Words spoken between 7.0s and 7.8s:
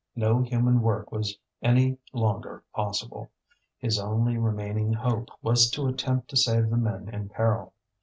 in peril.